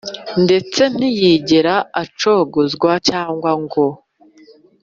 [0.43, 3.85] ndetse ntiyigera acogozwa cyangwa ngo